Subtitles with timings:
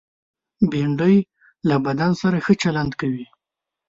[0.69, 1.17] بېنډۍ
[1.67, 3.25] له بدن سره ښه چلند کوي